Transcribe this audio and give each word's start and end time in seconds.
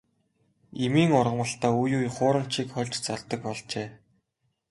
Эмийн 0.83 1.11
ургамалдаа 1.19 1.73
үе 1.83 1.95
үе 1.99 2.09
хуурамчийг 2.15 2.67
хольж 2.71 2.93
зардаг 3.05 3.39
болжээ. 3.45 3.87